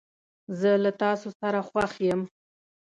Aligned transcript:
زه 0.59 0.71
له 0.83 0.91
تاسو 1.01 1.27
سره 1.39 1.59
خوښ 1.69 1.93
یم. 2.07 2.21